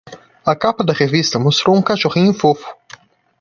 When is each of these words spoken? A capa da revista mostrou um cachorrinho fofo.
A 0.47 0.55
capa 0.55 0.83
da 0.83 0.93
revista 0.93 1.37
mostrou 1.37 1.75
um 1.75 1.81
cachorrinho 1.83 2.33
fofo. 2.33 2.65